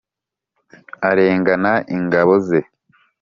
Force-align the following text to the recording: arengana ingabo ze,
arengana 1.09 1.73
ingabo 1.95 2.33
ze, 2.47 2.59